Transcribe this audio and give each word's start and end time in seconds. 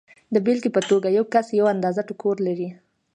د 0.33 0.35
بېلګې 0.45 0.69
په 0.75 0.81
توګه 0.89 1.07
یو 1.17 1.25
کس 1.33 1.47
یوه 1.59 1.69
اندازه 1.75 2.01
ټوکر 2.07 2.35
لري 2.47 2.69